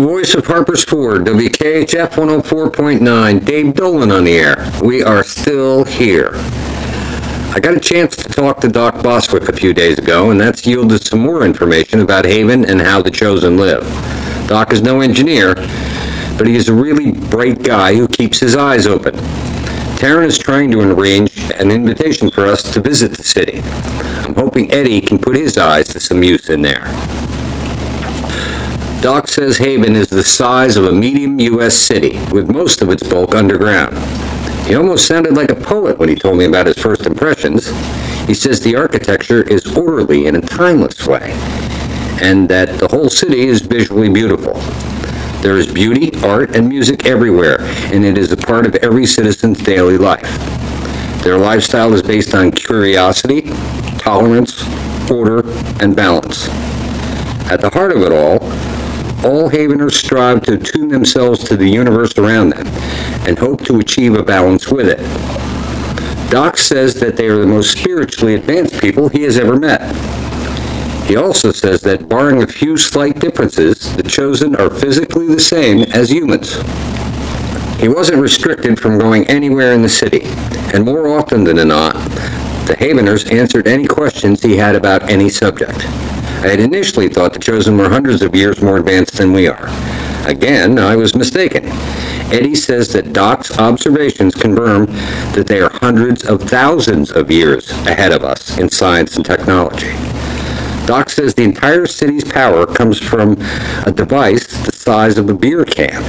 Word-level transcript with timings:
the 0.00 0.06
voice 0.06 0.34
of 0.34 0.44
Harper's 0.46 0.84
Ford, 0.84 1.24
WKHF 1.24 2.10
104.9, 2.10 3.44
Dave 3.46 3.72
Dolan 3.72 4.10
on 4.10 4.24
the 4.24 4.36
air. 4.36 4.70
We 4.82 5.02
are 5.02 5.24
still 5.24 5.84
here. 5.84 6.32
I 7.54 7.60
got 7.62 7.78
a 7.78 7.80
chance 7.80 8.14
to 8.16 8.28
talk 8.28 8.60
to 8.60 8.68
Doc 8.68 8.96
Boswick 8.96 9.48
a 9.48 9.56
few 9.56 9.72
days 9.72 9.98
ago, 9.98 10.30
and 10.30 10.38
that's 10.38 10.66
yielded 10.66 11.02
some 11.02 11.20
more 11.20 11.44
information 11.46 12.00
about 12.00 12.26
Haven 12.26 12.66
and 12.66 12.78
how 12.78 13.00
the 13.00 13.10
Chosen 13.10 13.56
live. 13.56 13.84
Doc 14.48 14.70
is 14.70 14.82
no 14.82 15.00
engineer, 15.00 15.54
but 16.36 16.46
he 16.46 16.56
is 16.56 16.68
a 16.68 16.74
really 16.74 17.12
bright 17.12 17.62
guy 17.62 17.94
who 17.94 18.06
keeps 18.06 18.38
his 18.38 18.54
eyes 18.54 18.86
open. 18.86 19.14
Taryn 19.96 20.26
is 20.26 20.36
trying 20.36 20.70
to 20.72 20.80
arrange 20.80 21.38
an 21.52 21.70
invitation 21.70 22.30
for 22.30 22.44
us 22.44 22.62
to 22.74 22.82
visit 22.82 23.12
the 23.12 23.24
city. 23.24 23.60
I'm 24.26 24.34
hoping 24.34 24.70
Eddie 24.72 25.00
can 25.00 25.18
put 25.18 25.36
his 25.36 25.56
eyes 25.56 25.88
to 25.88 26.00
some 26.00 26.22
use 26.22 26.50
in 26.50 26.60
there. 26.60 26.84
Doc 29.00 29.28
says 29.28 29.58
Haven 29.58 29.94
is 29.94 30.08
the 30.08 30.24
size 30.24 30.76
of 30.76 30.86
a 30.86 30.92
medium 30.92 31.38
U.S. 31.38 31.74
city, 31.74 32.18
with 32.32 32.50
most 32.50 32.80
of 32.80 32.88
its 32.88 33.06
bulk 33.06 33.34
underground. 33.34 33.96
He 34.66 34.74
almost 34.74 35.06
sounded 35.06 35.34
like 35.34 35.50
a 35.50 35.54
poet 35.54 35.98
when 35.98 36.08
he 36.08 36.14
told 36.14 36.38
me 36.38 36.46
about 36.46 36.66
his 36.66 36.78
first 36.78 37.04
impressions. 37.04 37.68
He 38.26 38.34
says 38.34 38.60
the 38.60 38.74
architecture 38.74 39.42
is 39.42 39.76
orderly 39.76 40.26
in 40.26 40.34
a 40.34 40.40
timeless 40.40 41.06
way, 41.06 41.32
and 42.22 42.48
that 42.48 42.80
the 42.80 42.88
whole 42.88 43.10
city 43.10 43.46
is 43.46 43.60
visually 43.60 44.08
beautiful. 44.08 44.54
There 45.42 45.58
is 45.58 45.70
beauty, 45.70 46.10
art, 46.24 46.56
and 46.56 46.66
music 46.66 47.06
everywhere, 47.06 47.60
and 47.92 48.04
it 48.04 48.16
is 48.16 48.32
a 48.32 48.36
part 48.36 48.66
of 48.66 48.74
every 48.76 49.06
citizen's 49.06 49.62
daily 49.62 49.98
life. 49.98 50.32
Their 51.22 51.36
lifestyle 51.36 51.92
is 51.92 52.02
based 52.02 52.34
on 52.34 52.50
curiosity, 52.50 53.42
tolerance, 53.98 54.64
order, 55.10 55.42
and 55.80 55.94
balance. 55.94 56.48
At 57.48 57.60
the 57.60 57.70
heart 57.70 57.92
of 57.92 58.02
it 58.02 58.10
all, 58.10 58.38
all 59.26 59.50
Haveners 59.50 59.96
strive 59.96 60.42
to 60.42 60.56
tune 60.56 60.88
themselves 60.88 61.42
to 61.44 61.56
the 61.56 61.68
universe 61.68 62.16
around 62.16 62.50
them 62.50 62.66
and 63.26 63.36
hope 63.36 63.64
to 63.64 63.80
achieve 63.80 64.14
a 64.14 64.22
balance 64.22 64.68
with 64.68 64.88
it. 64.88 65.00
Doc 66.30 66.56
says 66.56 66.94
that 66.94 67.16
they 67.16 67.26
are 67.26 67.38
the 67.38 67.46
most 67.46 67.76
spiritually 67.76 68.34
advanced 68.36 68.80
people 68.80 69.08
he 69.08 69.22
has 69.22 69.36
ever 69.36 69.56
met. 69.56 69.94
He 71.06 71.16
also 71.16 71.50
says 71.50 71.80
that 71.82 72.08
barring 72.08 72.42
a 72.42 72.46
few 72.46 72.76
slight 72.76 73.18
differences, 73.18 73.94
the 73.96 74.02
chosen 74.04 74.54
are 74.56 74.70
physically 74.70 75.26
the 75.26 75.40
same 75.40 75.82
as 75.92 76.10
humans. 76.10 76.54
He 77.80 77.88
wasn't 77.88 78.22
restricted 78.22 78.78
from 78.78 78.98
going 78.98 79.26
anywhere 79.26 79.72
in 79.72 79.82
the 79.82 79.88
city, 79.88 80.22
and 80.72 80.84
more 80.84 81.08
often 81.08 81.42
than 81.42 81.68
not, 81.68 81.94
the 82.66 82.76
Haveners 82.78 83.30
answered 83.32 83.66
any 83.66 83.86
questions 83.86 84.42
he 84.42 84.56
had 84.56 84.76
about 84.76 85.10
any 85.10 85.28
subject. 85.28 85.84
I 86.46 86.50
had 86.50 86.60
initially 86.60 87.08
thought 87.08 87.32
the 87.32 87.40
Chosen 87.40 87.76
were 87.76 87.88
hundreds 87.88 88.22
of 88.22 88.32
years 88.32 88.62
more 88.62 88.76
advanced 88.76 89.14
than 89.14 89.32
we 89.32 89.48
are. 89.48 89.66
Again, 90.28 90.78
I 90.78 90.94
was 90.94 91.16
mistaken. 91.16 91.64
Eddie 92.32 92.54
says 92.54 92.92
that 92.92 93.12
Doc's 93.12 93.58
observations 93.58 94.36
confirm 94.36 94.86
that 95.34 95.48
they 95.48 95.60
are 95.60 95.70
hundreds 95.70 96.24
of 96.24 96.40
thousands 96.40 97.10
of 97.10 97.32
years 97.32 97.72
ahead 97.88 98.12
of 98.12 98.22
us 98.22 98.58
in 98.58 98.68
science 98.68 99.16
and 99.16 99.26
technology. 99.26 99.90
Doc 100.86 101.10
says 101.10 101.34
the 101.34 101.42
entire 101.42 101.84
city's 101.84 102.22
power 102.22 102.64
comes 102.64 103.00
from 103.00 103.36
a 103.84 103.90
device 103.90 104.46
the 104.64 104.70
size 104.70 105.18
of 105.18 105.28
a 105.28 105.34
beer 105.34 105.64
can. 105.64 106.00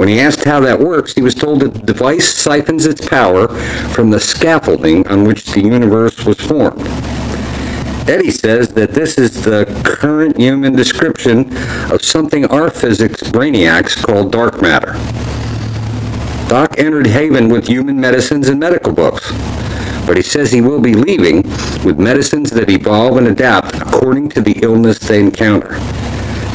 When 0.00 0.08
he 0.08 0.18
asked 0.18 0.42
how 0.42 0.58
that 0.58 0.80
works, 0.80 1.14
he 1.14 1.22
was 1.22 1.36
told 1.36 1.60
that 1.60 1.74
the 1.74 1.92
device 1.92 2.34
siphons 2.34 2.86
its 2.86 3.06
power 3.06 3.46
from 3.90 4.10
the 4.10 4.18
scaffolding 4.18 5.06
on 5.06 5.22
which 5.22 5.44
the 5.52 5.60
universe 5.60 6.24
was 6.24 6.40
formed. 6.40 6.88
Eddie 8.08 8.32
says 8.32 8.68
that 8.70 8.92
this 8.92 9.16
is 9.16 9.44
the 9.44 9.64
current 9.84 10.36
human 10.36 10.74
description 10.74 11.56
of 11.92 12.02
something 12.02 12.44
our 12.46 12.68
physics 12.68 13.22
brainiacs 13.22 13.96
call 14.02 14.28
dark 14.28 14.60
matter. 14.60 14.92
Doc 16.48 16.74
entered 16.78 17.06
Haven 17.06 17.48
with 17.48 17.68
human 17.68 18.00
medicines 18.00 18.48
and 18.48 18.58
medical 18.58 18.92
books, 18.92 19.30
but 20.04 20.16
he 20.16 20.22
says 20.22 20.50
he 20.50 20.60
will 20.60 20.80
be 20.80 20.94
leaving 20.94 21.42
with 21.84 21.98
medicines 21.98 22.50
that 22.50 22.68
evolve 22.68 23.18
and 23.18 23.28
adapt 23.28 23.76
according 23.76 24.28
to 24.30 24.40
the 24.40 24.58
illness 24.62 24.98
they 24.98 25.20
encounter. 25.20 25.78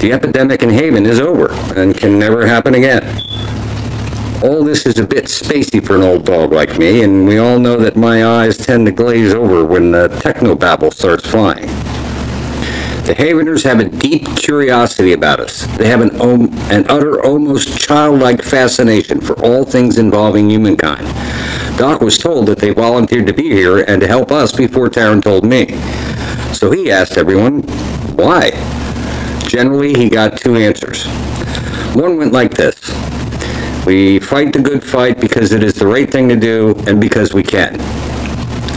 The 0.01 0.11
epidemic 0.11 0.63
in 0.63 0.69
Haven 0.69 1.05
is 1.05 1.19
over 1.19 1.53
and 1.79 1.95
can 1.95 2.19
never 2.19 2.45
happen 2.45 2.75
again. 2.75 3.03
All 4.43 4.63
this 4.63 4.85
is 4.85 4.99
a 4.99 5.07
bit 5.07 5.25
spacey 5.25 5.83
for 5.83 5.95
an 5.95 6.03
old 6.03 6.23
dog 6.23 6.51
like 6.51 6.77
me, 6.77 7.01
and 7.01 7.27
we 7.27 7.39
all 7.39 7.57
know 7.57 7.75
that 7.77 7.97
my 7.97 8.23
eyes 8.23 8.55
tend 8.55 8.85
to 8.85 8.91
glaze 8.91 9.33
over 9.33 9.65
when 9.65 9.91
the 9.91 10.09
techno 10.21 10.53
babble 10.53 10.91
starts 10.91 11.25
flying. 11.25 11.65
The 13.07 13.15
Haveners 13.17 13.63
have 13.63 13.79
a 13.79 13.89
deep 13.89 14.27
curiosity 14.37 15.13
about 15.13 15.39
us. 15.39 15.65
They 15.77 15.87
have 15.87 16.01
an, 16.01 16.21
om- 16.21 16.53
an 16.69 16.85
utter, 16.87 17.25
almost 17.25 17.79
childlike 17.79 18.43
fascination 18.43 19.21
for 19.21 19.33
all 19.43 19.65
things 19.65 19.97
involving 19.97 20.51
humankind. 20.51 21.07
Doc 21.79 22.01
was 22.01 22.19
told 22.19 22.45
that 22.45 22.59
they 22.59 22.73
volunteered 22.73 23.25
to 23.25 23.33
be 23.33 23.49
here 23.49 23.79
and 23.79 23.99
to 24.01 24.07
help 24.07 24.31
us 24.31 24.51
before 24.51 24.87
Taryn 24.89 25.23
told 25.23 25.45
me. 25.45 25.79
So 26.53 26.69
he 26.69 26.91
asked 26.91 27.17
everyone, 27.17 27.63
why? 28.15 28.51
Generally, 29.47 29.95
he 29.95 30.09
got 30.09 30.37
two 30.37 30.57
answers. 30.57 31.07
One 31.95 32.17
went 32.17 32.33
like 32.33 32.51
this 32.51 33.06
We 33.87 34.19
fight 34.19 34.51
the 34.51 34.59
good 34.59 34.83
fight 34.83 35.17
because 35.17 35.53
it 35.53 35.63
is 35.63 35.75
the 35.75 35.87
right 35.87 36.11
thing 36.11 36.27
to 36.27 36.35
do 36.35 36.75
and 36.87 36.99
because 36.99 37.33
we 37.33 37.41
can. 37.41 37.79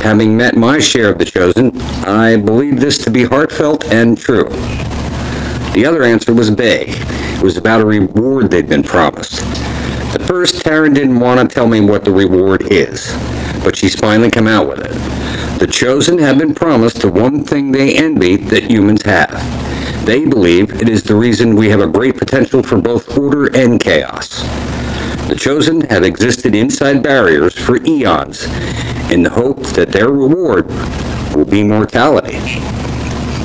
Having 0.04 0.37
met 0.37 0.54
my 0.54 0.78
share 0.78 1.10
of 1.10 1.19
the 1.19 1.25
chosen, 1.25 1.76
I 2.06 2.37
believe 2.37 2.78
this 2.78 2.97
to 2.98 3.10
be 3.10 3.25
heartfelt 3.25 3.87
and 3.87 4.16
true. 4.16 4.48
The 5.75 5.84
other 5.84 6.04
answer 6.04 6.32
was 6.32 6.50
vague. 6.50 6.94
It 6.97 7.43
was 7.43 7.56
about 7.56 7.81
a 7.81 7.84
reward 7.84 8.53
they'd 8.53 8.69
been 8.69 8.84
promised. 8.84 9.43
At 10.15 10.22
first, 10.22 10.65
Taryn 10.65 10.94
didn't 10.94 11.19
want 11.19 11.41
to 11.41 11.53
tell 11.53 11.66
me 11.66 11.81
what 11.81 12.04
the 12.04 12.12
reward 12.12 12.71
is, 12.71 13.12
but 13.65 13.75
she's 13.75 13.98
finally 13.98 14.31
come 14.31 14.47
out 14.47 14.69
with 14.69 14.78
it. 14.78 15.59
The 15.59 15.66
chosen 15.66 16.19
have 16.19 16.38
been 16.38 16.54
promised 16.54 17.00
the 17.00 17.10
one 17.10 17.42
thing 17.42 17.72
they 17.72 17.97
envy 17.97 18.37
that 18.37 18.71
humans 18.71 19.03
have. 19.03 20.06
They 20.06 20.25
believe 20.25 20.81
it 20.81 20.88
is 20.88 21.03
the 21.03 21.16
reason 21.16 21.56
we 21.56 21.69
have 21.71 21.81
a 21.81 21.88
great 21.88 22.16
potential 22.16 22.62
for 22.62 22.81
both 22.81 23.19
order 23.19 23.47
and 23.56 23.81
chaos. 23.81 24.70
The 25.31 25.37
chosen 25.37 25.83
have 25.83 26.03
existed 26.03 26.57
inside 26.57 27.05
barriers 27.05 27.57
for 27.57 27.77
eons 27.85 28.47
in 29.13 29.23
the 29.23 29.31
hope 29.31 29.63
that 29.75 29.93
their 29.93 30.11
reward 30.11 30.67
will 31.37 31.45
be 31.45 31.63
mortality. 31.63 32.41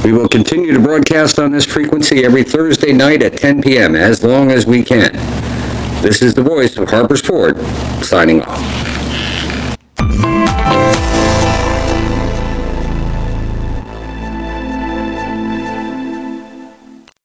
We 0.04 0.12
will 0.12 0.28
continue 0.28 0.74
to 0.74 0.80
broadcast 0.80 1.38
on 1.38 1.52
this 1.52 1.64
frequency 1.64 2.26
every 2.26 2.44
Thursday 2.44 2.92
night 2.92 3.22
at 3.22 3.38
10 3.38 3.62
p.m. 3.62 3.96
as 3.96 4.24
long 4.24 4.50
as 4.50 4.66
we 4.66 4.84
can. 4.84 5.14
This 6.02 6.24
is 6.24 6.34
the 6.34 6.42
voice 6.42 6.76
of 6.76 6.90
Harper's 6.90 7.22
Ford, 7.22 7.56
signing 8.04 8.42
off. 8.42 8.85